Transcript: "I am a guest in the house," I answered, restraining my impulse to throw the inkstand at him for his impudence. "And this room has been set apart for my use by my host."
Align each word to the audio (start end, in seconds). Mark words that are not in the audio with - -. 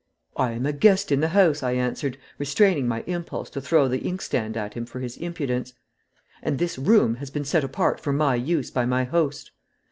"I 0.35 0.53
am 0.53 0.65
a 0.65 0.73
guest 0.73 1.11
in 1.11 1.19
the 1.19 1.27
house," 1.27 1.61
I 1.61 1.73
answered, 1.73 2.17
restraining 2.39 2.87
my 2.87 3.03
impulse 3.05 3.51
to 3.51 3.61
throw 3.61 3.87
the 3.87 3.99
inkstand 3.99 4.57
at 4.57 4.73
him 4.73 4.83
for 4.83 4.99
his 4.99 5.15
impudence. 5.17 5.73
"And 6.41 6.57
this 6.57 6.79
room 6.79 7.17
has 7.17 7.29
been 7.29 7.45
set 7.45 7.63
apart 7.63 7.99
for 7.99 8.11
my 8.11 8.33
use 8.33 8.71
by 8.71 8.87
my 8.87 9.03
host." 9.03 9.51